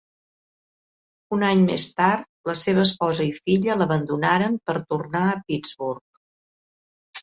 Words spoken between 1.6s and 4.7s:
més tard, la seva esposa i filla l'abandonaren